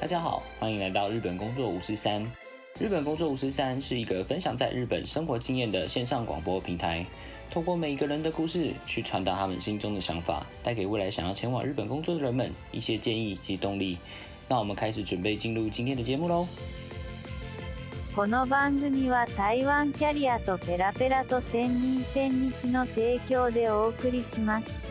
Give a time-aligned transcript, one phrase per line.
[0.00, 2.24] 大家好，欢迎来到日本工作五十三。
[2.78, 7.06] 日本工作五十三是一个分享在日本生活经验的线上广播平台，
[7.48, 13.96] 透过每一个人的故事，去传达他们心中的想法，带给未来想要前往日本工作的人们一些建议及动力。
[14.48, 16.46] 那我们开始准备进入今天的节目喽。
[18.14, 24.87] この番組は台湾キャリアとペラペラと千人千日の提供でお送りします。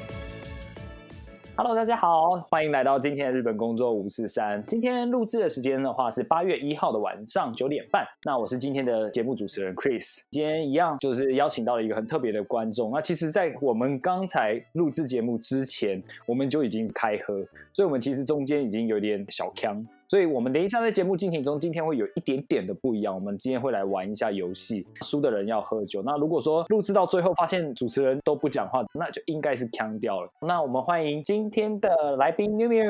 [1.60, 4.64] Hello，大家好，欢迎来到今天的日本工作五四三。
[4.68, 8.06] 今天录制的时间的话是八月一号的晚上九点半。
[8.22, 10.20] 那我是今天的节目主持人 Chris。
[10.30, 12.92] 今天一样就是邀请到了一个很特别的观众。
[12.92, 19.84] 那其实，在我们刚才录制节目之前，我们就已经开喝，所以我们其实中间已经有点小呛。
[20.08, 23.14] 所以我们等一下在节目进行中，今天会有一点点的不一样。
[23.14, 26.02] 我们今天会来玩一下游戏，输的人要喝酒。
[26.02, 30.30] 那如果说录制到最后发现主持人都不讲话，那就应该是腔掉了。
[30.40, 32.82] 那我们欢迎今天的来宾喵喵。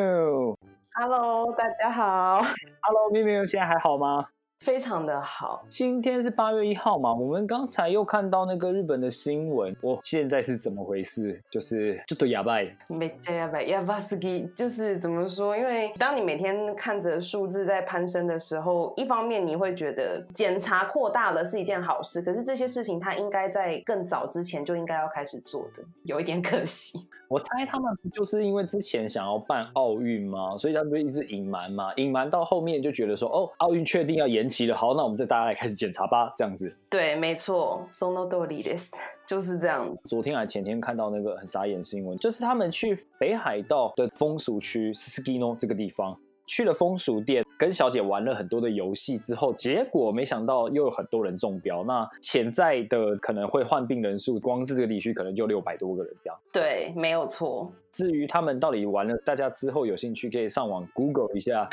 [0.94, 2.38] Hello，大家好
[2.82, 4.24] ，Hello，喵喵，现在还好吗？
[4.60, 5.64] 非常的好。
[5.68, 11.40] 今天是八月一号嘛，我们刚才又看到那个日本的新闻，我现在是怎么回事？
[11.48, 12.56] 就是就对哑巴，
[12.88, 15.56] 没这样吧，亚巴斯基就是怎么说？
[15.56, 27.06] 因为当你每天看着数字在攀升的时候，一方面你会觉得检查扩大了是一件好事，可是这些事情它应该在更早之前就应该要开始做的，有一点可惜。
[27.28, 30.56] 我猜他们不就是因为之前想要办奥运吗？
[30.56, 36.74] 所以他们就一直隐瞒嘛，隐瞒到后面就觉得说，哦，奥运确定要延期了，好，那我们再大家来开始检查吧，这样子。
[36.88, 38.96] 对，没错，sono d o l i e s
[39.26, 40.08] 就是这样子。
[40.08, 46.18] 昨天还前天看到那个很傻眼的新闻，就是他们去北海道的风俗区 s k i n o 这个地方。
[46.50, 51.84] 去了风俗店，跟小姐玩了很多的游戏之后，结果没想到又有很多人中标。
[51.84, 56.38] 那潜在的可能会患病人数，光是这个地区可能就六百多个人这样。
[56.50, 57.70] 对，没有错。
[57.92, 61.68] 至于他们到底玩了，大家之后有兴趣可以上网 Google 一下。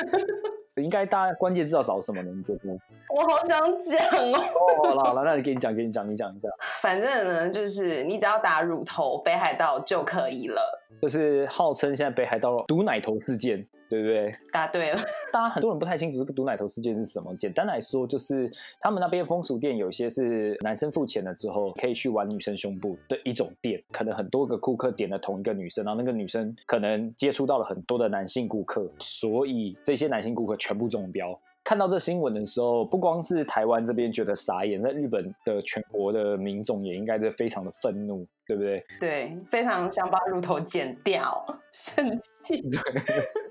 [0.82, 2.30] 应该大家关键知道找什么呢？
[2.34, 2.78] 你觉得？
[3.08, 3.98] 我好想讲
[4.32, 4.38] 哦。
[4.38, 6.48] 哦，好了好了，那你给你讲，给你讲，你讲一下。
[6.82, 10.60] 反正呢，就是你只要打乳头北海道就可以了。
[11.00, 14.34] 就是号称现在北海道毒奶头事件，对不对？
[14.52, 14.98] 答对了。
[15.32, 17.34] 大家很多人不太清楚这个毒奶头事件是什么。
[17.36, 31.38] 简单来说，就是他们那边风俗店有些是男生付钱了之后可以去玩女生胸部的一种店，可能很多个顾客点了同一个女生，然后那个女生可能接触到了很多的男性顾客，所以这些男性顾客全部中标。
[31.64, 38.84] 看到这新闻的时候，不光是台湾这边觉得傻眼，在日本的全国的民众也应该是非常的愤怒，对不对？
[39.00, 42.62] 对，非常想把乳头剪掉，生气。
[42.70, 42.80] 对，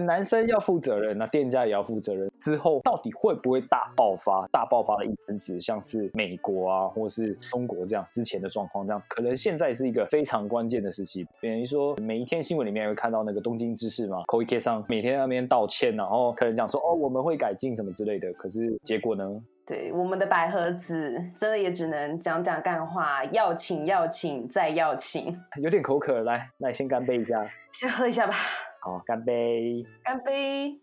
[0.00, 2.30] 男生要负责任，那店家也要负责任。
[2.38, 4.46] 之后到底会不会大爆发？
[4.52, 11.26] 大爆发的意思指像是美国啊，或是中国这样之前的状况这样，可能现在是一个非常关键的时期。
[11.40, 19.24] 等于说，每一天新闻里面会看到那个东京知事嘛 k o i k 上每天那边道歉，然后可能讲说哦我们会改进什么之类的，可是结果呢？
[19.66, 28.34] 对，我们的百合子真的也只能讲讲干话，要请要请再要请，有点口渴，来，那你先干杯一下，先喝一下吧。
[28.80, 30.80] 好，干杯，干杯！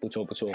[0.00, 0.50] 不错不错。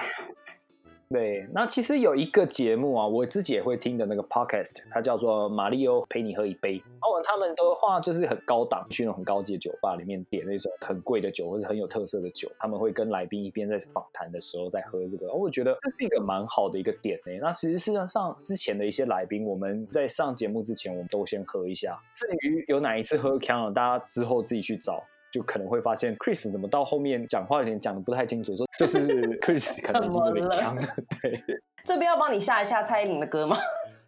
[1.10, 6.80] 对，那其实有一个节目啊，我自己也会听的那个 podcast，它叫做《马里欧陪你喝一杯》。
[7.02, 15.28] 哦，他们的话就是很高档，去那种很高级的酒吧里面点那种很贵的酒，或者很有特色的酒，他们会跟来宾一边在访谈的时候在喝这个。
[15.28, 17.34] 哦，我觉得这是一个蛮好的一个点呢。
[17.42, 22.00] 那其实事实上，之前的一些来宾，我们在上节目之前，我们都先喝一下。
[22.14, 25.04] 至于有哪一次喝 a n 大家之后自己去找。
[25.32, 29.00] 就可能会发现 Chris 怎么到后面讲话有点讲的不太清楚，说就是
[29.40, 30.82] Chris 可能已经有点强了，
[31.22, 31.44] 对。
[31.84, 33.58] 这边要帮你下一下蔡依林的歌吗？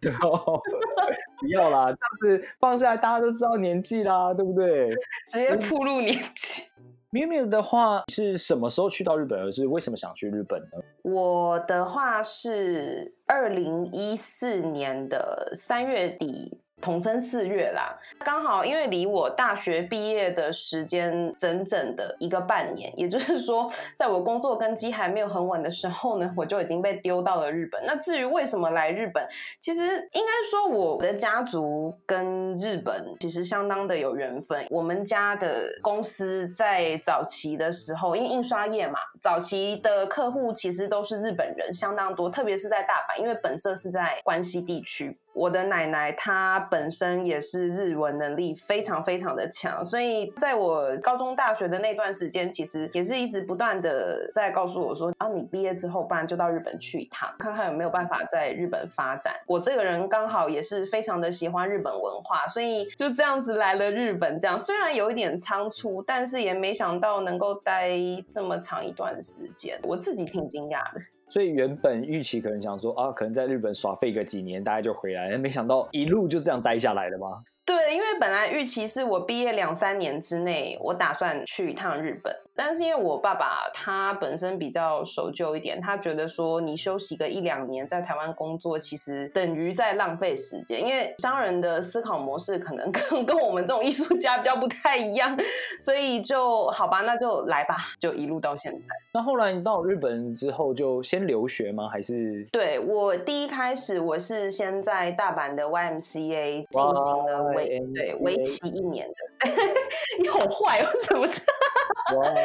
[0.00, 4.90] 不要啦，这样子放下来大家都知道年纪啦，对不对？
[5.26, 6.62] 直接暴露年纪
[7.10, 10.68] mi 的话是什么时候去到日本，而是为什么想去日本呢？
[11.02, 16.60] 我的话是二零一四年的三月底。
[16.80, 23.66] 统称四月啦，刚好因为离我大学毕业的时间整整的一个半年，也就是说，
[23.96, 27.82] 在我工作根基还没有很稳的时候呢，我就已经被丢到了日本。
[27.86, 29.26] 那至于为什么来日本，
[29.60, 29.82] 其实
[30.12, 34.66] 应该说我的家族跟日本其实相当的有缘分。
[34.68, 45.16] 我们家的公司在早期的时候，因为印刷业嘛，早期的客户其实都是日本人，相当多，特别是在大阪，因为本社是在关西地区。
[45.34, 59.34] 我的奶奶她本身也是日文能力非常非常的强，所以在我高中、大学的那段时间，其实也是一直不断的在告诉我说：啊，你毕业之后，不然就到日本去一趟，看看有没有办法在日本发展。
[59.46, 64.38] 我这个人刚好也是非常的喜欢日本文化，所以就这样子来了日本。
[64.38, 67.90] 这样虽然有一点仓促，但是也没想到能够待
[68.30, 71.00] 这么长一段时间，我自己挺惊讶的。
[71.34, 77.42] 所以原本预期可能想说啊，可能在日本耍废个几年，大家就回来，没想到一路就这样待下来了吗？
[77.66, 82.32] 对，因为本来预期是我毕业两三年之内，我打算去一趟日本。
[82.56, 90.80] 但是因为我爸爸他本身比较守旧一点，他觉得说你休息个一两年在台湾工作，其实等于在浪费时间。
[90.80, 95.36] 因为商人的思考模式可能 跟跟我们这种艺术家比较不太一样，
[95.80, 98.78] 所以就好吧，那就来吧，就一路到现在。
[99.12, 101.88] 那后来你到日本之后就先留学吗？
[101.88, 102.46] 还是？
[102.52, 109.50] 对我第一开始我是先在大阪的 YMCA 进行了为对为期一年的。
[110.20, 111.26] 你好坏哦，怎么？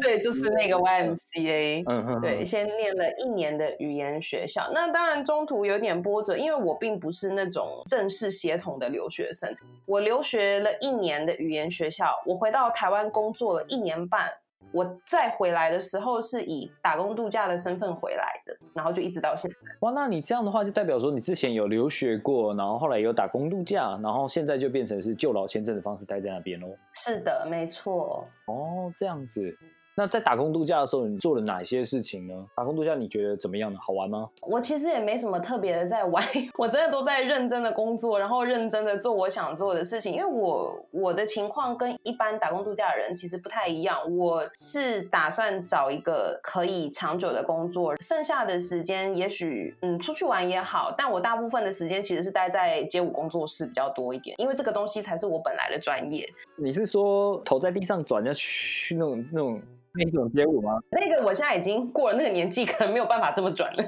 [0.00, 4.70] 对，就是那个 YMCA，嗯对，先念了一年的语言学校。
[4.72, 9.54] 那当然中途有点波折，因为我并不是那种正式协同的留学生。
[9.86, 14.30] 我留学了一年的语言学校，我回到台湾工作了一年半。
[14.72, 19.56] 我再回来的时候是以打工度假的身份回来的，然后就一直到现在。
[19.80, 26.68] 哇，那你这样的话就代表说你之前有留学过，然后后来有打工度假，然后现在就变成是就劳签证的方式待在那边喽？
[26.92, 28.26] 是的，没错。
[28.46, 29.56] 哦，这样子。
[29.98, 32.46] 那在打工度假的时候，你做了哪些事情呢？
[32.54, 33.76] 打工度假你觉得怎么样呢？
[33.82, 34.30] 好玩吗？
[34.42, 36.24] 我其实也没什么特别的在玩，
[36.56, 40.12] 我真的都在认真的工作，然后认真的做我想做的事情。
[40.14, 56.24] 因为我我的情况跟一般打工度假的人其实不太一样，我是打算找一个可以长久的工作，剩下的时间也许嗯出去玩也好，但我大部分的时间其实是待在街舞工作室比较多一点，因为这个东西才是我本来的专业。
[56.54, 59.60] 你是说头在地上转要去那种那种？
[60.04, 60.78] 那种街舞吗？
[60.90, 63.84] 那个我现在已经过了那个年纪，可能没有办法这么转了。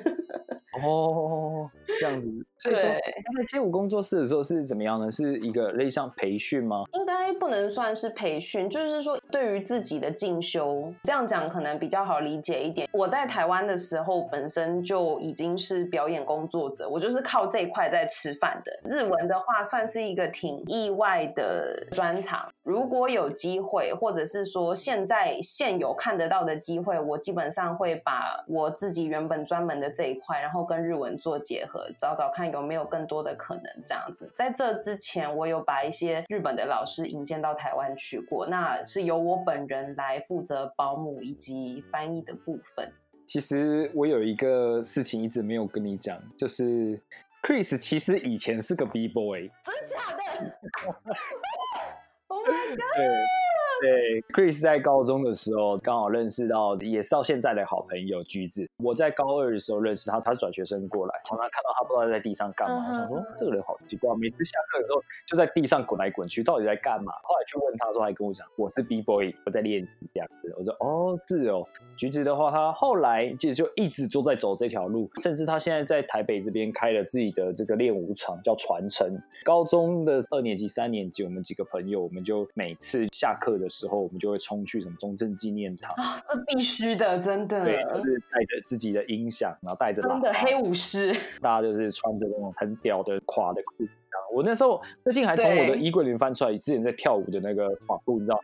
[0.83, 2.29] 哦，这样子。
[2.59, 5.11] 所以说，在街舞工作室的时候是怎么样呢？
[5.11, 6.85] 是一个类似像培训吗？
[6.93, 12.87] 应该不能算是培训，就是说对于自己的进修，这样讲可能比较好理解一点。
[12.93, 18.73] 我在台湾的时候，本身就已经是表演工作者，我就是靠这一块在吃饭的。
[18.85, 22.47] 日文的话，算是一个挺意外的专长。
[22.63, 32.49] 如果有机会，或者是说现在现有看得到的机会，我基本上会把我自己原本专门的这一块，然后跟日文做结合，找找看。
[32.53, 33.65] 有没有更多的可能？
[33.85, 42.91] 这样子，在这之前，我有把一些日本的老师引荐到台湾去过，那是由我本人来负责保姆以及翻译的部分。
[43.27, 47.01] 其实我有一个事情一直没有跟你讲，就是
[47.43, 50.23] Chris 其实以前是个 B boy，真假的？
[52.29, 53.50] Oh my god！
[53.81, 58.69] 对，Chris 在高中的时候刚好认识到，也是到现在的好朋友橘子。
[58.77, 67.11] 我在高二的时候认识他，他是转学生过来，从他看到他不知道在地上干嘛，我想说这个人好奇怪，每次下课的时候就在地上滚来滚去，到底在干嘛？
[67.23, 70.55] 后来去问他的时候，还跟我讲我是 B boy，我在练习这样子。
[70.59, 71.67] 我说哦，是哦。
[71.97, 79.19] 橘子的话，他后来其实就一直都在走这条路，甚至他现在在台北这边开了自己的这个练舞场，叫传承。
[79.45, 83.70] 高中的二年级、三年级，我们几个朋友，我们就每次下课的。
[83.71, 87.65] 时候，我们就会冲去什么中正纪念堂啊，这必须的，真的。
[87.65, 93.91] 对，就是带着自己的音响，然后带着真的黑武士，大家就是穿着那种很屌的垮的裤子。
[94.33, 98.41] 我那时候最近还从我的衣柜里面翻出来之前在跳舞的那个垮裤，你知道？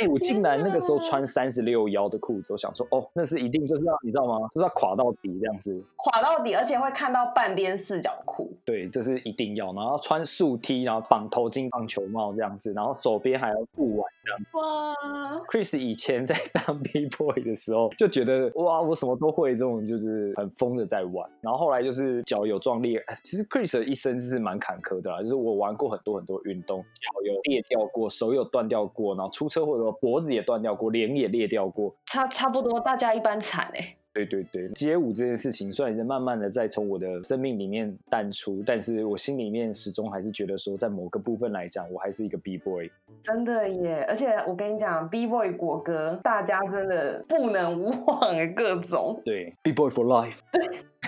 [0.00, 4.48] 哎，我竟然那个时候穿三十六腰的裤子，我想说，哦，那是一定就是要你知道吗？
[4.52, 8.52] 就是要垮到底这样子，垮到底，而且会看到半边四角裤。
[8.64, 14.40] 对，这是一定要，然后穿竖 T，然后绑头巾、棒球帽这样子，然后手边还要护腕这样。
[14.52, 14.94] 哇
[15.48, 21.28] ！Chris 以前在当 B boy 的时候就觉得，哇，我什么都会，这种就是很疯的在玩。
[21.40, 25.13] 然后后来就是脚有壮裂，其实 Chris 的一生就是蛮坎坷的。
[25.22, 33.96] 就是我玩过很多很多运动，脚有裂掉过，手有断掉过，然后出车祸的时候脖子也断掉过，脸也裂掉过，差差不多，大家一般惨哎。
[34.14, 42.88] 对对对，街舞这件事情虽然是慢慢的在从我的生命里面淡出，但是我心里面始终还是觉得说，在某个部分来讲，我还是一个 B boy。
[43.24, 49.20] 真的耶，而且我跟你讲，B boy 国歌，大家真的不能无忘哎，各种。
[49.24, 50.38] 对，B boy for life。
[50.52, 50.62] 对。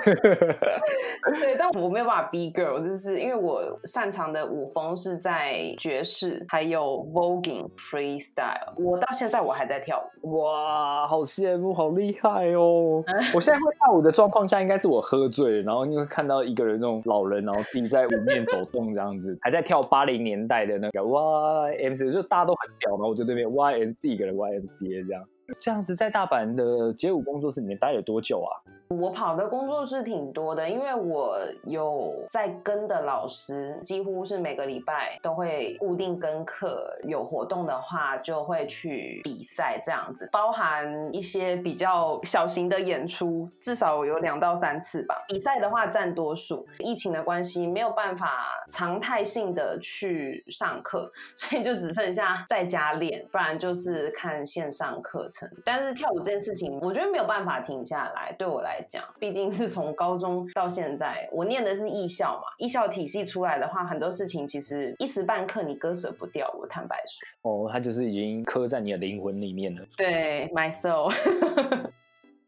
[0.04, 8.74] 对，但我没有办法 B girl，就是因为我擅长的舞风是在爵士，还有 voguing freestyle。
[8.76, 13.02] 我到现在我还在跳舞，哇，好羡慕，好厉害哦！
[13.34, 25.24] 我现在会跳舞的状况下，应该是我喝醉，然后你会看到一个人那种老人，然后自己在舞面抖动这样子，还在跳八零年代的那个 YMC，就大家都很屌，然后我在那边 YMC 一个人 YMC 这样，
[25.60, 28.52] 这样子在大阪的街舞工作室里面待了多久啊？
[28.88, 45.16] 我跑的工作室挺多的，因为我有在跟的老师，几乎是每个礼拜都会固定跟课，有活动的话就会去比赛这样子，包含一些比较小型的演出，至少有两到三次吧。
[45.26, 55.50] 比赛的话占多数，疫情的关系没有办法常态性的去上课，所以就只剩下在家练，不然就是看线上课程。
[55.64, 66.50] 但是跳舞这件事情，我觉得没有办法停下来，对我来讲，毕竟是从高中到现在，我念的是艺校嘛，艺校体系出来的话，很多事情其实一时半刻你割舍不掉。
[66.61, 66.97] 我坦白
[67.42, 69.83] 说，哦，他就是已经刻在你的灵魂里面了。
[69.97, 71.12] 对，my soul。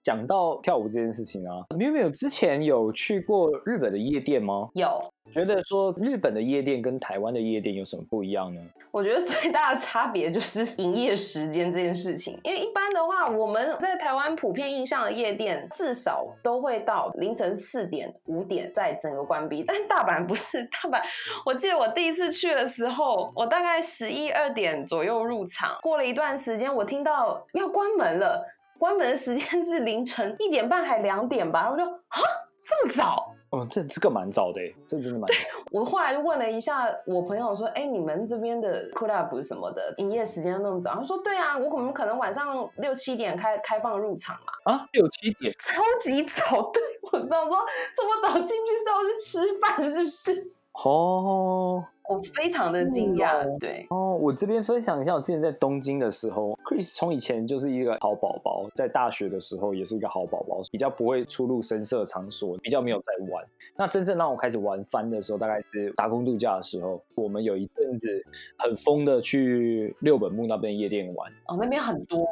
[0.01, 4.71] 讲到跳舞这件事情啊，你有没有之前有去过日本的夜店吗？
[4.73, 4.99] 有，
[5.35, 8.63] 觉得说日本的夜店跟台湾的夜店有什么不一样呢？
[8.91, 21.03] 我觉得最大的差别就是营业时间这件事情，因为一般的话，我们在台湾普遍印象的夜店至少都会到凌晨四点、五点在整个关闭，但大阪不是，大阪
[21.45, 28.45] 我记得我第一次去的时候，我大概十一二点左右入场，过了一段时间，我听到要关门了，
[28.79, 32.21] 关门的时间是凌晨一点半还两点吧，我就啊
[32.65, 33.35] 这么早。
[33.51, 35.35] 哦，这这个蛮早的诶，这真的蛮早。
[35.71, 46.71] 我后来就问了一下我朋友说：“哎，你们这边的 club 什么的营业时间那么早？”他说：“对啊，我可能可能晚上六七点开开放入场嘛。”啊，六七点，超级早。
[46.71, 47.57] 对我想说
[47.97, 50.53] 这么早进去是要去吃饭是不是？
[50.85, 53.59] 哦，我非常的惊讶。
[53.59, 63.45] 对，哦，我这边分享一下，我之前在东京的时候，Chris 从以前就是一个好宝宝，在大学的时候也是一个好宝宝，比较不会出入深色场所，比较没有在玩。
[63.77, 68.25] 那真正让我开始玩翻的时候，大概是打工度假的时候，我们有一阵子
[68.59, 71.31] 很疯的去六本木那边夜店玩。
[71.47, 72.27] 哦，那边很多。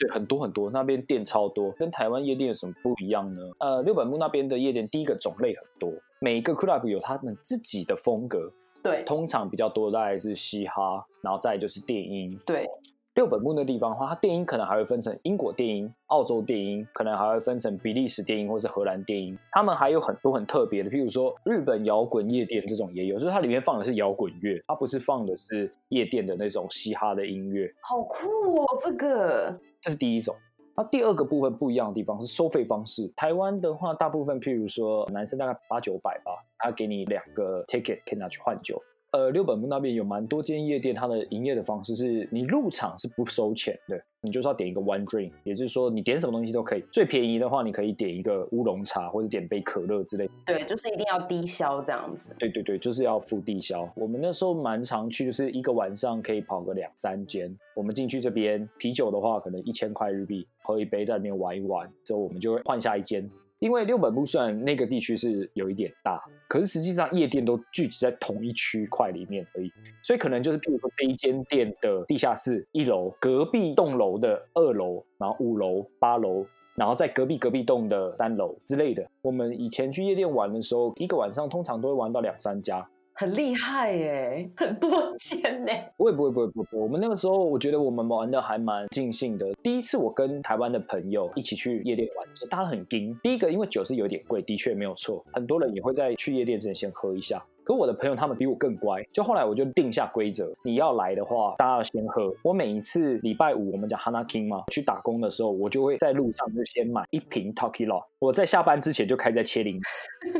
[0.00, 3.40] 对，很多很多，那边店超多，跟台湾夜店有什么不一样呢？
[3.58, 8.48] 呃，六本木那边的夜店，第一个种类很多，每一个 club 有他们自己的风格。
[8.82, 12.38] 对，通常比较多大概是嘻哈，然后再就是电音。
[12.46, 12.66] 对。
[13.14, 19.36] 六本木那地方的话，它电音可能还会分成英国电音、澳洲电音，可能还会分成比利时电音或是荷兰电音。
[19.50, 27.68] 他们还有很多很特别的，譬如说日本摇滚夜店这种也有，就是它里面放的是摇滚乐，它不是放的是夜店的那种嘻哈的音乐。
[27.80, 30.36] 好酷哦，这个这是第一种。
[30.78, 33.12] 那第二个部分不一样的地方是收费方式。
[33.16, 38.80] 台湾的话，大部分譬如说男生大概八九百吧，他给你两个 ticket 可以拿去换酒。
[39.12, 46.84] 呃，六本木那边有蛮多间夜店，它的营业的方式是你入场是不收钱的，你就是要点一个 one drink，也就是说你点什么东西都可以。
[46.92, 50.28] 最便宜的话，你可以点一个乌龙茶或者点杯可乐之类。
[50.44, 52.34] 对，就是一定要低消这样子。
[52.38, 53.90] 对对对，就是要付低消。
[53.96, 57.56] 我们那时候蛮常去，就是一个晚上可以跑个两三间。
[57.74, 63.26] 我们进去这边啤酒的话，可能一千块日币，喝一杯在里面玩一玩，之后我们就会换下一间。
[63.60, 69.72] 因为六本木虽然那个地区是有一点大，可是实际上夜店都聚集在同一区块里面而已，
[70.02, 76.46] 所以可能就是譬如说这一间店的地下室一楼，隔壁栋楼的二楼，然后五楼、八楼，
[76.76, 79.04] 然后在隔壁隔壁栋的三楼之类的。
[79.22, 82.88] 我们以前去夜店玩的时候，一个晚上通常都会玩到两三家。
[83.20, 85.72] 很厉害耶，很多 钱呢。
[85.96, 89.52] 不会不会不会不会，我们那个时候我觉得我们玩的还蛮尽兴的。
[89.60, 93.18] 第一次我跟台湾的朋友一起去夜店玩，大家很惊。
[93.20, 97.44] 第一个因为酒是有点贵，的确没有错，很多人也会在去夜店之前先喝一下。
[97.64, 102.32] 可我的朋友他们比我更乖，就后来我就定下规则，你要来的话，大家要先喝。
[102.42, 109.80] 我每一次礼拜五我们讲 Hana King 嘛，去打工的时候，我就会在路上就先买一瓶 Talkie Law，我在下班之前就开在切零，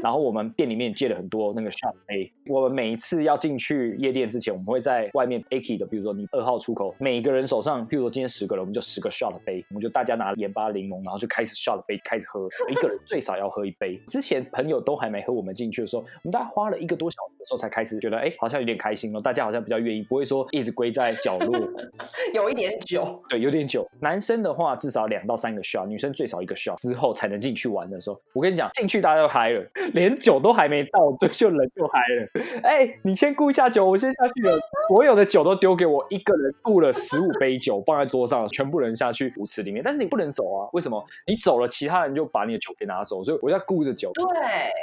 [0.03, 2.33] 然后我们店里面借了很多那个 shot 杯。
[2.49, 13.97] 我们每一次要进去夜店之前，我们会在外面 A K 的，比如说你二号出口，每个人手上，譬如说今天十个人，我们就十个 shot 杯，我们就大家拿盐巴柠檬，然后就开始 shot 杯开始喝，一个人最少要喝一杯。
[14.09, 17.97] 之前朋友都还没和我们进去的时候，我们大概花了一个多小时的时候才开始。
[18.01, 21.57] 觉得哎，好像有点开心了，大家好像比较愿意，不会说一直归在角落。
[22.35, 23.89] 有一点久，对，有点久。
[24.01, 29.63] 男生的话至少两到三个 shot，女生最少一个 shot 之后才能进去玩的时候，我跟你讲，进去大家都嗨了，
[29.95, 32.61] 连酒都还没到，就就人就嗨了。
[32.65, 34.59] 哎，你先顾一下酒，我先下去了。
[34.89, 39.83] 所有的酒都丢给我一个人，顾了十五杯酒放在桌上，全部人下去舞池里面。
[39.85, 41.05] 但是你不能走啊，为什么？
[41.27, 44.11] 你走了，其他人就把你的酒给拿走，所以我要顾着酒。
[44.15, 44.25] 对，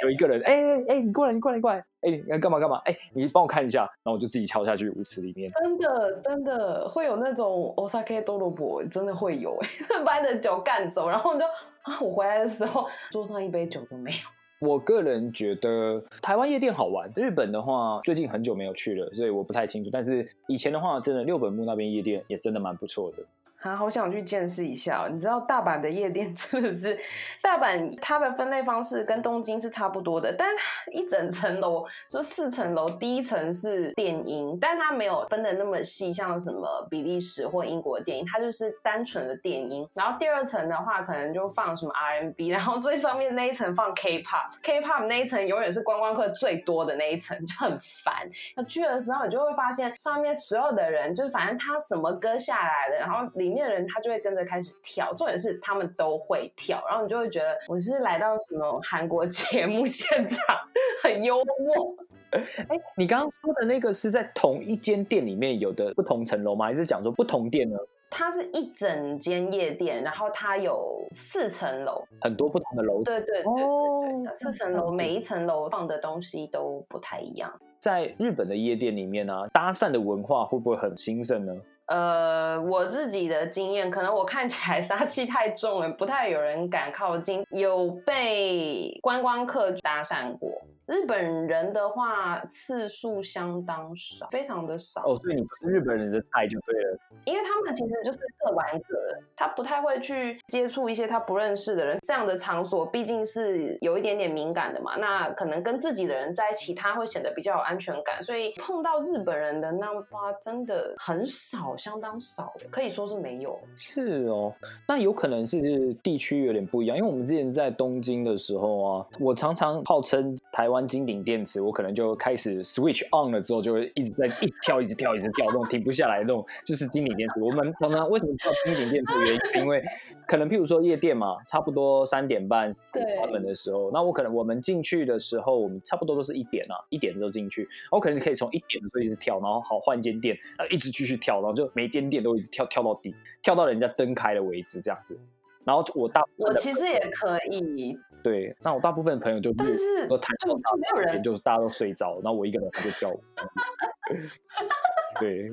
[0.02, 1.84] 有一个人，哎哎哎，你过来，你过来，你过来。
[2.06, 2.76] 哎，你要干嘛干嘛？
[2.84, 5.50] 哎，你帮我看一下，然后我就自己敲下去舞池里面。
[5.50, 9.68] 真的，真的会有那种 Osaka 多罗博，真的会有哎，
[10.06, 14.16] 把你的酒干走，然后你就啊，我回来的时候桌上一杯酒都没有。
[14.58, 19.90] 我个人觉得台湾夜店好玩，日本的话最近很久没有去了，所以我不太清楚。
[19.92, 23.18] 但是以前的话，真的六本木那边夜店也真的蛮不错的。
[23.66, 25.08] 啊，好想去见识一下哦。
[25.10, 26.98] 你知道大阪的夜店 真的是，
[27.42, 30.48] 大阪它的分类方式跟东京是差不多的，但
[30.92, 39.88] 一整层楼就四层楼，第一层是电音，但它没有分的那么细，像什么比利时或英国的电音，它就是单纯的电音。
[39.94, 48.14] 然后第二层的话，可能就放什么 R&B，然后最上面那一层放 K-pop，K-pop 那一层永远是观光客最多的那一层，就很烦。
[48.54, 60.56] 那去的时候，你就会发现上面所有的人，就是反正他什么歌下来了，然后里面的人他就会跟着开始跳，重点是他们都会跳，然后你就会觉得我是来到什么韩国节目现场，
[61.02, 61.96] 很幽默。
[62.68, 66.66] 哎，你刚刚说的那个是在同一间店里面有的不同层楼吗？
[66.66, 67.78] 还是讲说不同店呢？
[68.10, 73.02] 它是一整间夜店，然后它有四层楼，很多不同的楼。
[73.02, 77.52] 对对对对哦对，四层楼每一层楼放的东西都不太一样。
[77.78, 81.54] 在日本的夜店里面呢、啊，搭讪的文化会不会很兴盛呢？
[81.86, 87.44] 呃，我自己的经验，可能我看起来 杀气太重了，不太有人敢靠近。
[87.50, 90.50] 有被观光客搭讪过，
[90.86, 95.02] 日本人的话次数相当少，非常的少。
[95.02, 96.98] 哦，所以你不是日本人的菜就对了。
[97.24, 101.98] 因为他们其实就是各玩各的，他不太会去接触一些他不认识的人。
[102.02, 108.22] 这样的场所毕竟是有一点点敏感的嘛，那可能跟自己的人在一起，他会显得比较有安全感。
[108.22, 113.58] 所以碰到日本人的那吧真的很少，相当少，可以说是没有。
[113.74, 114.52] 是哦，
[114.86, 127.40] 那有可能是地区有点不一样，因为我们之前在东京的时候啊，我常常号称台湾金顶电池，我可能就开始 switch on 了之后，就会一直在一直跳，一直跳，一直跳，那种停不下来那种，就是金顶电池。
[127.40, 129.12] 我们常常为什么叫金顶电池？
[129.24, 129.80] 原因因为
[130.26, 145.18] 可能譬如说夜店嘛，差不多三点半对关门的时候，那我可能我们进去的时候，我们差不多都是一点啊，一点的时候进去，我可能可以从一点的时候一直跳，然后好换间店，呃，一直继续跳，然后就每间店都一直跳跳到底，跳到人家灯开了为止，这样子。
[145.66, 153.20] 然后我大我其实也可以，对，那我大部分朋友就但是都谈就到就没有人就是大家都睡着，然后我一个人就跳舞。
[155.20, 155.50] 对，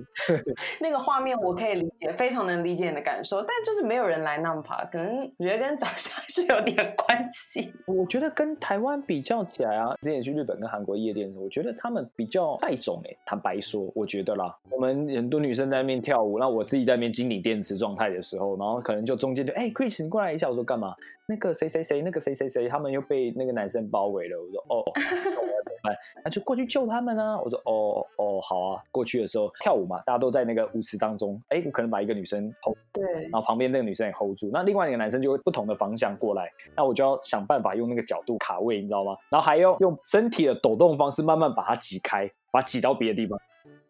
[0.80, 7.74] 那个画面我可以理解，非常能理解你的感受，但就是没有人来 Nampa，可能我觉得跟长相是有点关系。
[7.88, 20.94] 我觉得跟台湾比较起来啊，之前去日本跟韩国夜店的时候，我觉得他们比较带种诶、坦白说，我觉得啦，我们很多女生在那边跳舞，那我自己在那边经理电池状态的时候，然后可能就中间就哎、Chris 你过来一下，我说干嘛？
[21.26, 24.38] 那个谁谁谁，那个谁谁谁，他们又被那个男生包围了。
[24.38, 25.96] 我说哦， 那我要怎么办？
[26.24, 27.40] 那就过去救他们啊！
[27.40, 28.84] 我说哦哦好啊。
[28.92, 39.16] 过去的时候跳舞嘛，大家都在那个舞池当中，哎，我可能把一个女生 hold，对，然后旁边那个女生也 hold 住，那另外一个男生就会不同的方向过来，那我就要想办法用那个角度卡位，你知道吗？
[39.30, 43.40] 然后还要用身体的抖动方式慢慢把它挤开，把它挤到别的地方。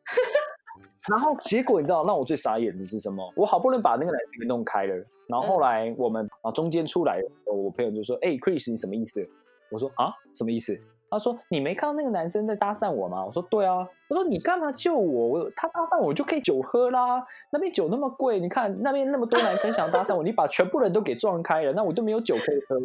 [1.09, 3.33] 然后结果你知道让我最傻眼的是什么？
[3.35, 9.27] 我好不容易把那个男生给弄开了，然后后来我们啊中间出来我朋友就说：“哎、c h r i s 你什么意思？”
[9.71, 10.77] 我说：“啊，什么意思？”
[11.09, 15.27] 他说：“你没看到那个男生在搭讪我吗？”我说：“对啊。”我说：“你干嘛救我？
[15.27, 22.81] 我他搭讪我就可以酒喝啦，那边酒那么贵，你看那边那么多男生想搭讪我，你把全部人都给撞开了，那我就没有酒可以喝，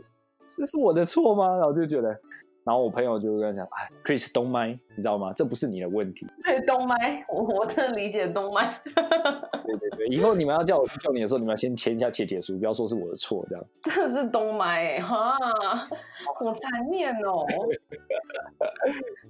[0.46, 2.14] 这是我的错吗？”然后我就觉得，
[2.68, 5.32] 然后我朋友就跟他讲：“哎，Chris 东麦，你知道吗？
[5.34, 6.26] 这不是你的问题。
[6.44, 8.70] ”对东麦，我我真的理解东麦。
[8.84, 13.64] 对对对，以后你们要叫我去救你的时候，你们要先签一下切结书，不要说是我的错，这样。
[13.84, 15.34] 真的是东麦哎，哈，
[16.38, 17.46] 好残念哦。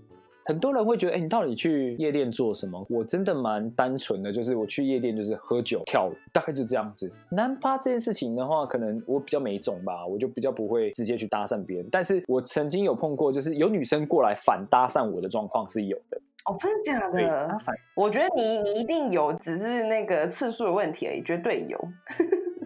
[0.49, 2.83] 很多人会觉得，哎、你到底去夜店做什么？
[2.89, 7.13] 我真的蛮单纯的，就是我去夜店就是喝酒跳舞，大概就这样子。
[7.29, 11.87] 男趴这件事情的话，可能我比较没种吧，我就比较不会直接去搭讪别人。
[11.93, 16.19] 但是我曾经有碰过，就是有女生过来反搭讪我的状况是有的。
[16.47, 17.59] 哦，真的假，的
[17.95, 21.79] 我觉得你你一定有，只是那个次数的问题而已，绝对有。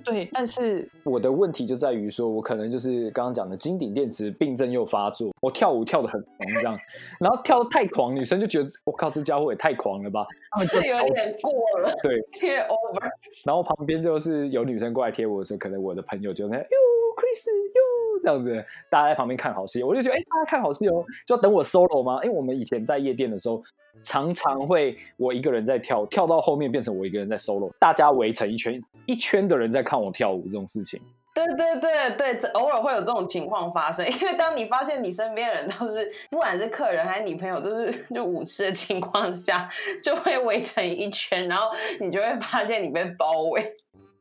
[0.05, 6.79] 对，但是我的问题就在于说，我可能就是刚刚讲的金顶电池病症又发作，我跳舞跳得很狂这样，
[7.21, 10.27] 然后跳得太狂，女生就觉得我靠，这家伙也太狂了吧，
[10.71, 13.11] 这有点过了，对， 有点 over。
[13.45, 16.63] 然后旁边就是有女生过来贴我的时候，可能我的朋友就那哟
[17.17, 22.21] Chris 哟这样子，大家在旁边看好戏，我就觉得哎、大家看好戏哦，就要等我 solo 吗？
[22.25, 23.63] 因为我们以前在夜店的时候，
[24.03, 28.81] 常常会我一个人在跳，跳到后面变成我一个人在 solo，大家围成一圈，
[29.13, 30.99] 一圈的人在看我跳舞这种事情。
[31.35, 39.69] 对对对对，偶尔会有这种情况发生，因为当你发现你身边人都是，不管是客人还是女朋友，都是 就舞痴的情况下，
[40.03, 41.71] 就会围成一圈，然后
[42.01, 43.63] 你就会发现你被包围。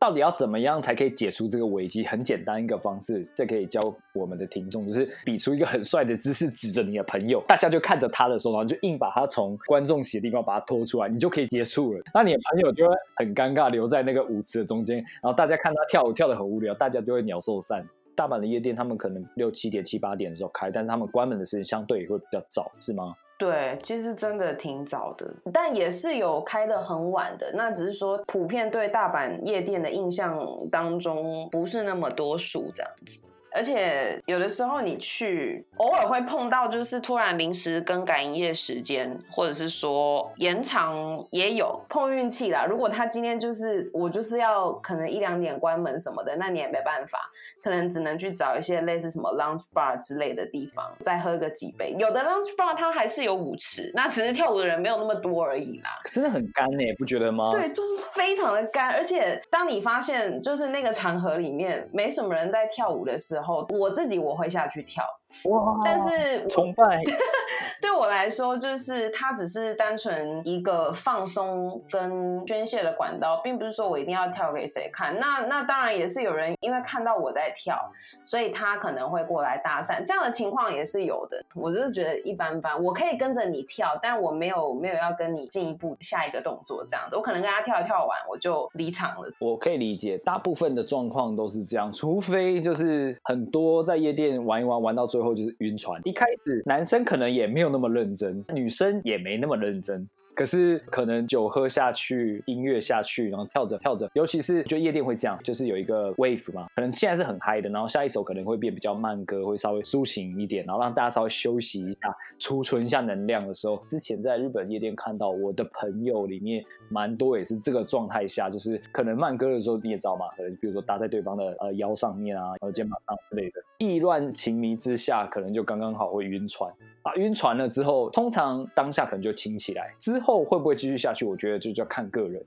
[0.01, 2.03] 到底要怎么样才可以解除这个危机？
[2.03, 3.79] 很简单一个方式，这可以教
[4.15, 12.01] 我们的听众，就是比出一个很帅的姿势，指着你的朋友，大家就看着他的时候，然后就硬把他从观众席的地方把他拖出来，你就可以结束了。
[12.15, 17.87] 那你的朋友就会很尴尬，留在那个舞池的中间，然后大家看他跳舞跳的很无聊，大家就会鸟兽散。
[18.15, 23.13] 大阪的夜店，他们可能六七点、七八点的时候开，但是他们关门的时间相对也会比较早，是吗？
[23.41, 27.51] 对，其实真的挺早的，但也是有开的很晚的。
[27.56, 30.38] 那只是说，普遍对大阪夜店的印象
[30.69, 33.19] 当中不是那么多数这样子。
[33.53, 42.65] 而且有的时候你去，偶尔会碰到，就是突然临时更改营业时间，或者是说延长也有碰运气啦。
[42.65, 47.19] 如果他今天就是我就是要可能一两点关门什么的，那你也没办法，
[47.61, 51.93] 可能只能去找一些类似什么 lounge bar 之类的地方，再喝个几杯。
[51.99, 55.89] 有的 lounge bar 它还是有舞池，那只是跳舞的人没有那么多而已啦。
[56.05, 57.49] 真的很干呢，不觉得吗？
[57.51, 58.91] 对，就是非常的干。
[58.91, 65.04] 而且当你发现就是那个场合里面没什么人在跳舞的时候，后我自己我会下去跳，
[65.45, 65.82] 哇！
[65.84, 67.01] 但是崇拜
[67.82, 75.17] 对我来说，就是它只是单纯一个放松跟宣泄的管道，并不是说我一定要跳给谁看。
[75.20, 77.76] 那那当然也是有人因为看到我在跳，
[78.24, 81.44] 所以他可能会过来搭讪，这样的情况也是有的。
[81.56, 87.15] 我就是觉得一般般，我可以跟着你跳，但我没有没有要跟你进一步下一个动作这样子。
[87.15, 89.32] 我可能跟他跳一跳完，我就离场了。
[89.39, 96.00] 我可以理解，大部分的状况都是这样，除非就是很多在夜店玩一玩，玩到最后就是晕船。
[96.04, 100.07] 一开始男生可能也没有那么认真，女生也没那么认真。
[100.34, 113.84] 可是可能酒喝下去，音乐下去，然后跳着跳着，尤其是就夜店会这样，就是有一个 wave 嘛，可能现在是很嗨的，然后下一首可能会变比较慢歌，会稍微抒情一点，然后让大家稍微休息一下，储存一下能量的时候。
[113.89, 126.73] 之前在日本夜店看到我的朋友里面蛮多也是这个状态下，就是可能慢歌的时候你也知道嘛，可能比如说搭在对方的呃腰上面啊，然后肩膀上之类的，意乱情迷之下，可能就刚刚好会晕船。
[127.03, 131.25] 啊，晕船了之后，通常当下可能就清起来，之后会不会继续下去？
[131.25, 132.43] 我觉得就要看个人。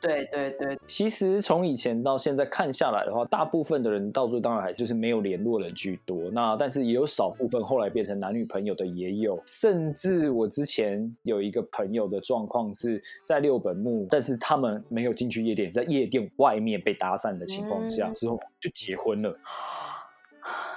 [0.00, 6.28] 对对对，其实从以前到现在看下来的话，大部分的人到最后当然还是就是没有联络的居多。
[6.32, 19.32] 那但是也有少部分后来变成男女朋友的也有，甚至我之前有一个朋友的状况是在六本木，但是他们没有进去夜店，在夜店外面被搭讪的情况下之后就结婚了。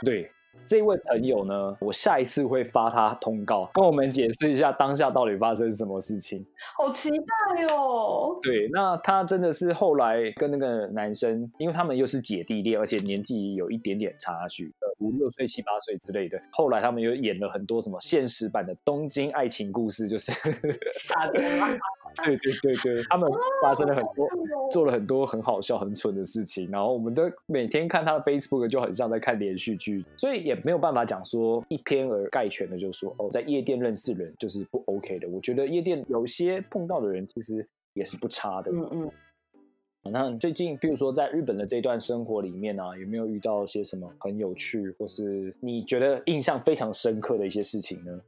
[0.02, 0.30] 对。
[0.66, 6.46] 这位朋友呢，我下一次会发他通告，跟我们解释一下当下到底发生什么事情。
[6.78, 8.38] 好期待哦！
[8.42, 16.42] 对，那他真的是后来跟那个男生，因为他们又是姐弟恋，而且年纪有一点点差距，五六岁、七八岁之类的。
[16.52, 20.32] 后来他们又演了很多什么现实版的《东京爱情故事》，就是。
[22.24, 23.30] 对对对对，他们
[23.62, 24.30] 发生了很多，
[24.72, 26.72] 做了很多很好笑、很蠢的事情。
[26.72, 35.28] 然后我们都每天看他的 Facebook，就很像在看连续剧，所以也没有办法讲说一偏而概全的，就说哦，在夜店认识人就是不 OK 的。
[35.28, 38.72] 我觉得夜店有些碰到的人其实也是不差的。
[38.72, 39.12] 嗯嗯。
[40.12, 48.22] 那最近，比如说在日本的这段生活里面呢，有没有遇到一些什么很有趣，或是你觉得印象非常深刻的一些事情呢？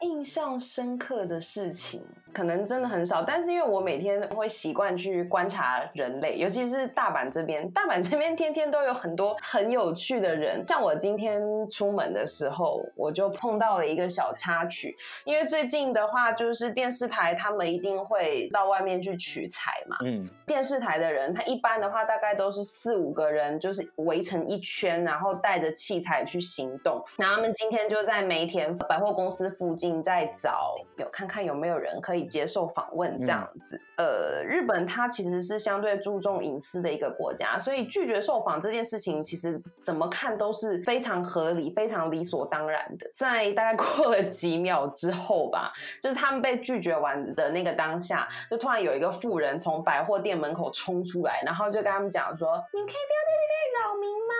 [0.00, 2.00] 印象深刻的事情
[2.38, 10.64] 可能真的很少，但是因为我每天会习惯去观察人类，尤其是大阪这边，大阪这边天天都有很多很有趣的人。
[10.68, 14.96] 像我今天出门的时候，我就碰到了一个小插曲。
[15.24, 19.96] 因为最近的话，就是电视台他们一定会到外面去取材嘛。
[20.04, 27.02] 嗯，电视台的人他一般的话大概都是四五个人，就是围成一圈，然后带着器材去行动。
[27.18, 29.88] 那他们今天就在梅田百货公司附近。
[30.00, 33.80] 在找有看看有没有人可以接受访问这样子。
[33.96, 43.10] 呃，日本它其实是相对注重隐私的一个国家，所以拒绝受访这件事情，其实怎么看都是非常合理、非常理所当然的。
[43.12, 54.34] 在大概过了几秒之后吧，就是他们被拒绝完的那个当下，就突然有一个妇人从百货店门口冲出来，然后就跟他们讲说：“你可以不要在这边扰民吗？”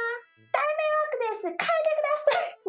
[0.52, 0.58] 开
[1.56, 2.08] 那个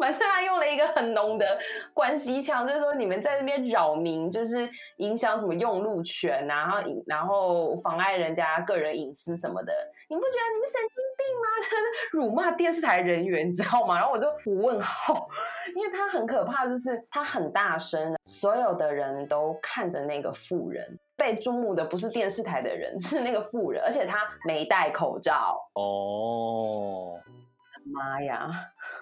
[0.00, 1.58] 反正他用了一个很浓的
[1.92, 4.66] 关系腔，就是说你们在那边扰民，就是
[4.96, 9.72] 影响什么用路权啊，然后然后妨碍人家个人隐私什么的，
[10.08, 11.48] 你不觉得你们神经病吗？
[12.12, 13.98] 辱骂电视台人员，你知道吗？
[13.98, 14.26] 然后我就
[14.62, 15.28] 问号，
[15.76, 25.60] 因为他很可怕，就是他很大声，所有的人都看着那个妇人，被注目的不是电视台的人，是那个妇人，而且他没戴口罩。
[25.74, 27.20] 哦。
[27.84, 28.50] 妈呀！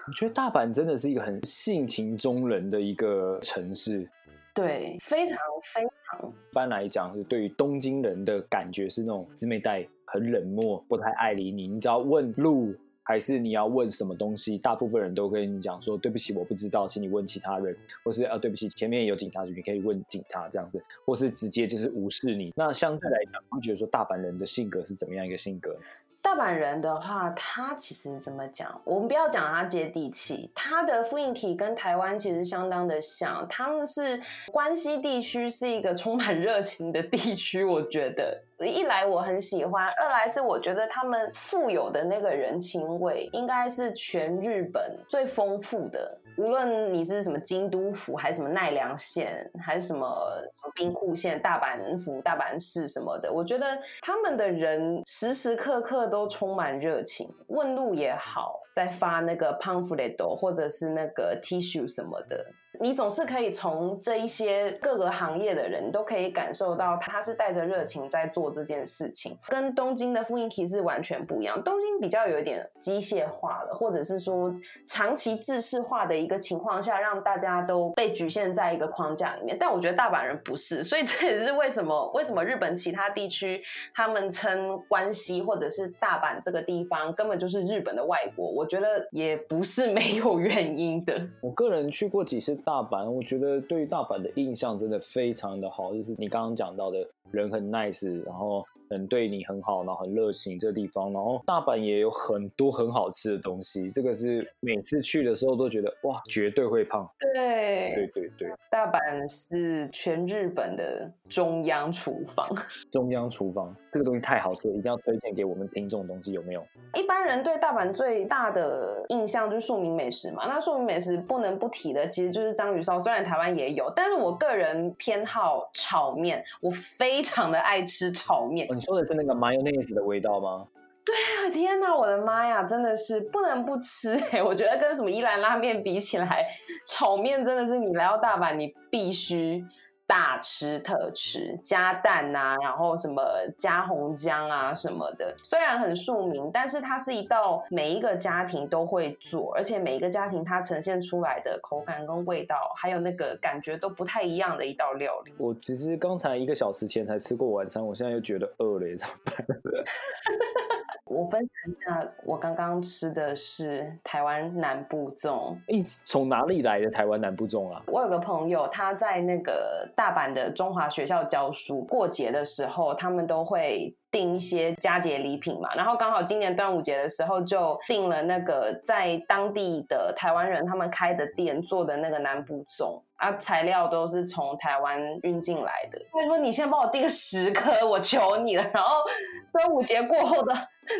[0.07, 4.09] 我觉得大阪真的是一个很性情中人的一个城市。
[4.53, 5.37] 对，非常
[5.73, 6.29] 非常。
[6.29, 11.67] 一般来讲，是对于东京人的感觉是那种姊妹带很冷漠，不太爱理你。
[11.67, 12.75] 你只要问路。
[13.01, 14.55] 还是你要问什么东西？
[14.55, 22.53] 大部分人都跟你讲说对不起，我不知道，请你问其他人，或是啊对不起，前面有警察局，你可以问警察这样子，或是直接就是无视你。
[22.55, 25.75] 那相对来讲，你觉得说大阪人的性格是怎么样一个性格？
[26.21, 28.79] 大阪人的话，他其实怎么讲？
[28.83, 33.45] 我们不要讲他接地气，他的复印体跟台湾其实相当的像。
[33.47, 38.43] 他们是关西地区是一个充满 热情的地区，我觉得。
[38.67, 46.19] 一来我很喜欢，二来是我觉得他们富有的那个人情味，应该是全日本最丰富的。
[46.37, 50.07] 无论你是什么京都府，还是什么奈良县，还是什么
[50.53, 62.45] 什么兵库县、大阪府、大阪市什么的，我觉得他们的人时时刻刻都充满热情，问路也好，在发那个 pamphlet 或者是那个 tissue 什么的。
[62.81, 71.61] 你总是可以从这一些各个行业的人都可以感受到，他是带着热情在做这件事情，跟东京的复印体是完全不一样。
[71.61, 74.53] 东京比较有一点机械化了，或者是说
[74.87, 79.57] 长期制式化的一个情况下，让大家都被局限在一个框架里面。
[79.59, 83.61] 但我觉得大阪人不是，所以这也是为什么为什么日本其他地区
[83.93, 88.49] 他们称关西或者是大阪这个地方根本就是日本的外国。
[88.49, 91.21] 我觉得也不是没有原因的。
[91.41, 92.57] 我个人去过几次。
[92.69, 98.63] 大阪，我觉得对于大阪的印象真的非常的好，就是你刚刚讲到的人很 nice，然后。
[98.89, 107.09] 很对你很好，然后很热情这个地方，然后大阪也有很多很好吃的东西，这个是每次去的时候都觉得哇，绝对会胖。
[107.19, 112.45] 对，对对对，大阪是全日本的中央厨房。
[112.91, 115.99] 中央厨房这个东西太好吃了，一定要推荐给我们听众。
[116.09, 116.65] 东西有没有？
[116.95, 120.45] 一般人对大阪最大的印象就是庶民美食嘛。
[120.47, 122.97] 那庶民美食不能不提的，其实就是章鱼烧。
[122.97, 128.67] 虽然台湾也有，但是我个人偏好炒面，我非常的爱吃炒面。
[128.79, 130.65] 你说的是那个 mayonnaise 的味道吗？
[131.05, 134.39] 对啊，天哪，我的妈呀，真的是不能不吃哎！
[134.43, 136.45] 我觉得跟什么伊兰拉面比起来，
[136.87, 139.61] 炒面真的是你来到大阪你必须。
[140.09, 143.21] 大吃特吃，加蛋啊，然后什么
[143.59, 155.31] 加红姜啊什么的，虽然很庶民，但是它是一道每一个家庭都会做，而且每一个家庭它呈现出来的口感跟味道，还有那个感觉都不太一样的一道料理。
[155.37, 159.35] 我其实刚才一个小时前才吃过晚餐，我现在又觉得饿了，怎么办？
[161.09, 165.55] 我分享一下，我刚刚吃的是台湾南部粽。
[165.67, 167.81] 哎，从哪里来的台湾南部粽啊？
[167.87, 175.73] 我有个朋友，他在那个大阪的中华学校教书，过节的时候他们都会订一些佳节礼品嘛。
[175.73, 185.99] 然后刚好今年端午节的时候，就订了那个在当地的台湾人他们开的店做的那个南部粽啊，材料都是从台湾运进来的。
[186.11, 189.03] 他说：“你先帮我订十颗，我求你了。”然后
[189.51, 190.53] 端午节过后的。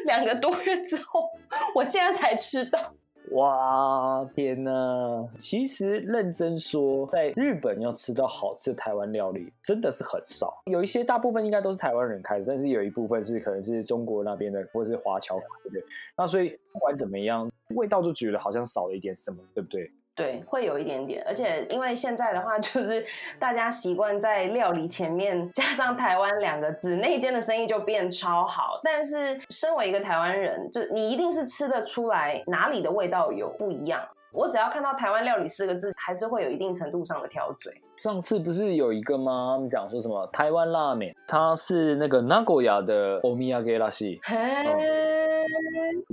[0.06, 1.30] 两个多月之后，
[1.76, 2.80] 我现在才吃到。
[3.32, 5.30] 哇，天哪！
[5.40, 10.64] 其实认真说，在日本要吃到好吃的台湾料理，真的是很少。
[10.66, 15.80] 有一些大部分应该都是台湾人开的，但是有一部分是可能是中国那边的，或者是华侨开的。
[16.18, 19.92] 那所以不管怎么样，味道就觉得好像少了一点什么，对不对？
[20.20, 23.06] 对，会有一点点，而且因为现在的话，就是
[23.40, 28.82] 大家习惯在料理前面 加上“台湾”两个字，那间的生意就变超好。
[28.84, 34.02] 但是身为一个台湾人，就你一定是吃得出来哪里的味道有不一样。
[34.32, 37.74] 我只要看到“台湾料理”四个字，还是会有一定程度上的挑嘴。
[37.96, 39.56] 上次不是有一个吗？
[39.56, 44.20] 他们讲说什么台湾拉面，它是那个 Nagoya 的 Omiyage 拉西。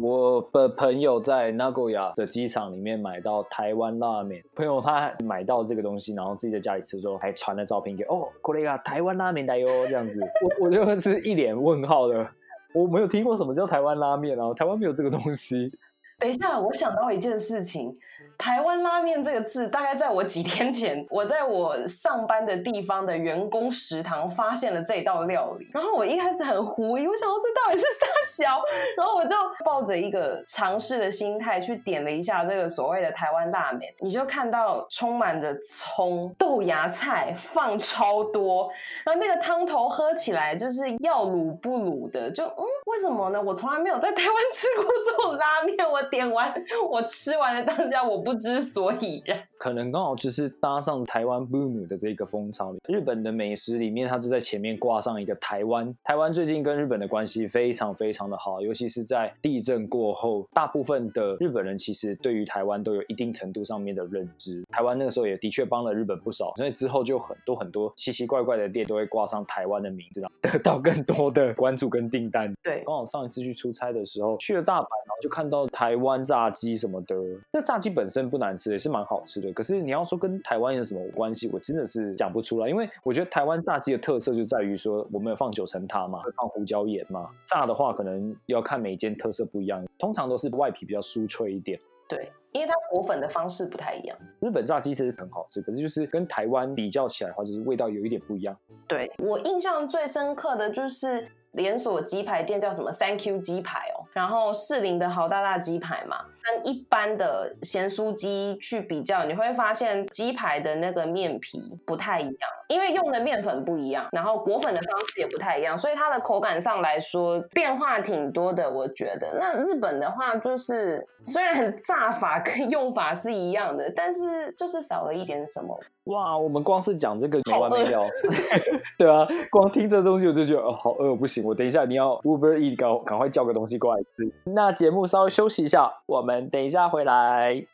[0.00, 10.20] 我的朋友在 Nagoya 的机场里面买到台湾拉面，朋友他买到这个东西，然后自己在家里吃之后，还传了照片给哦，过来啊，台湾拉面来哟，这样子，
[10.60, 12.28] 我我就是一脸问号的，
[12.74, 15.72] 我没有听过什么叫台湾拉面啊，台湾没有这个东西。
[16.18, 17.96] 等一下，我想到一件事情。
[18.38, 25.68] 台湾拉面这个字，大概在我几天前，我在我上班的地方的员工食堂发现了这道料理。
[25.72, 28.06] 然后我一开始很狐疑，我想到这到底是啥
[28.44, 28.60] 小，
[28.96, 33.92] 然后我就抱着一个尝试的心态去点了一下这个所谓的台湾拉面。
[34.00, 38.70] 你就看到充满着葱、豆芽菜，放超多，
[39.04, 43.40] 然后那个汤头喝起来就是要卤不卤的，就嗯，为什么呢？
[43.42, 46.52] 我从来没有在台湾吃过这种拉面，我点完，
[46.88, 49.38] 我吃完了当下，我不知所以然。
[49.58, 52.74] 可能刚好就是搭上台湾 boom 的这个风潮。
[52.88, 55.92] 日本的美食里面，它就在前面挂上一个台湾。
[56.04, 64.62] 台湾最近跟日本的关系非常非常的好，尤其是在地震过后，大部分的日本人其实对于台湾都有一定程度上面的认知。
[64.68, 72.52] 台湾那个时候也的确帮了日本不少，所以之后就很多很多奇奇怪怪的店都会挂上台湾的名字，得到更多的关注跟订单。
[72.62, 77.16] 对，刚好上一次去出差的时候去了大阪，然后就看到台湾炸鸡什么的。
[77.50, 79.50] 那炸鸡本身不难吃，也是蛮好吃的。
[79.54, 82.68] 可是你要说跟台湾有什么关系，我真的是讲不出来。
[82.68, 87.30] 因为我觉得台湾炸鸡的特色就在于说，我们有放九层塔嘛，会放胡椒盐嘛。
[87.46, 91.80] 炸的话，可能要看每一间特色不一样，通常都是外皮比较酥脆一点。
[92.08, 94.16] 对，因为它裹粉的方式不太一样。
[94.40, 98.56] 日本炸鸡其实很好吃，可是就是跟台湾比较起来的话，就是味道有一点不一样。
[98.86, 118.70] 对我印象最深刻的就是连锁鸡排店叫什么 Thank You 鸡排哦，然后士林的好大大鸡排嘛，跟一般的咸酥鸡去比较，你会发现鸡排的那个面皮不太一样，因为用的面粉不一样，然后裹粉的方式也不太一样，所以它的口感上来说变化挺多的。
[118.70, 125.78] 我觉得那日本的话，就是虽然炸法跟用法是一样的，但是就是少了一点什么。
[126.06, 128.06] 哇，我们光是讲这个没完没了，
[128.98, 134.32] 对啊，光听这东西我就觉得哦，好饿，不行，我等一下你要 Uber E 赶赶快叫个东西过来吃。
[134.44, 137.66] 那节目稍微休息一下，我们等一下回来。